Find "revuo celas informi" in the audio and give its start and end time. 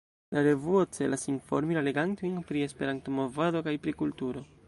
0.45-1.77